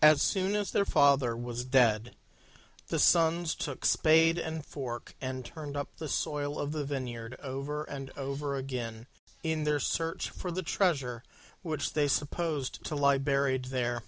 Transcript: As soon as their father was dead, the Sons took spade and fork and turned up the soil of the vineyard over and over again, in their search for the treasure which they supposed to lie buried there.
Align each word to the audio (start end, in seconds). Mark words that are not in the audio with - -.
As 0.00 0.22
soon 0.22 0.54
as 0.54 0.70
their 0.70 0.84
father 0.84 1.36
was 1.36 1.64
dead, 1.64 2.14
the 2.86 2.98
Sons 3.00 3.56
took 3.56 3.84
spade 3.84 4.38
and 4.38 4.64
fork 4.64 5.16
and 5.20 5.44
turned 5.44 5.76
up 5.76 5.96
the 5.96 6.06
soil 6.08 6.60
of 6.60 6.70
the 6.70 6.84
vineyard 6.84 7.34
over 7.40 7.82
and 7.82 8.10
over 8.16 8.54
again, 8.54 9.08
in 9.42 9.64
their 9.64 9.80
search 9.80 10.30
for 10.30 10.52
the 10.52 10.62
treasure 10.62 11.24
which 11.62 11.94
they 11.94 12.06
supposed 12.06 12.84
to 12.84 12.94
lie 12.94 13.18
buried 13.18 13.64
there. 13.64 14.04